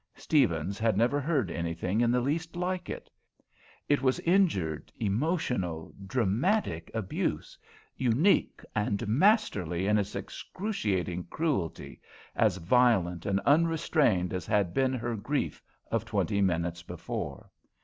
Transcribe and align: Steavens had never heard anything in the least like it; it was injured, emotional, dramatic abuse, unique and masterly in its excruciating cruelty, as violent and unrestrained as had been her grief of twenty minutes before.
Steavens 0.15 0.79
had 0.79 0.97
never 0.97 1.19
heard 1.21 1.51
anything 1.51 2.01
in 2.01 2.09
the 2.09 2.21
least 2.21 2.55
like 2.55 2.89
it; 2.89 3.07
it 3.87 4.01
was 4.01 4.19
injured, 4.21 4.91
emotional, 4.99 5.93
dramatic 6.07 6.89
abuse, 6.95 7.55
unique 7.95 8.61
and 8.73 9.07
masterly 9.07 9.85
in 9.85 9.99
its 9.99 10.15
excruciating 10.15 11.23
cruelty, 11.25 12.01
as 12.35 12.57
violent 12.57 13.27
and 13.27 13.39
unrestrained 13.41 14.33
as 14.33 14.47
had 14.47 14.73
been 14.73 14.93
her 14.93 15.15
grief 15.15 15.61
of 15.91 16.03
twenty 16.03 16.41
minutes 16.41 16.81
before. 16.81 17.51